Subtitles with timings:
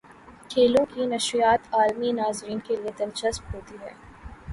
[0.49, 3.93] کھیلوں کی نشریات عالمی ناظرین کے لیے دلچسپ ہوتی ہیں۔